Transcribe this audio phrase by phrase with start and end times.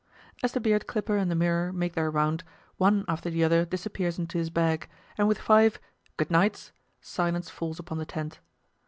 [0.41, 2.43] As the beard clipper and the mirror make their round,
[2.77, 5.79] one after the other disappears into his bag, and with five
[6.17, 8.39] "Good nights," silence falls upon the tent.